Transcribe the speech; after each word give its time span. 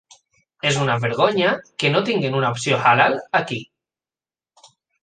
És 0.69 0.79
una 0.85 0.95
vergonya 1.03 1.51
que 1.83 1.93
no 1.93 2.03
tinguin 2.09 2.41
una 2.41 2.51
opció 2.57 2.81
halal 2.95 3.21
aquí. 3.43 3.63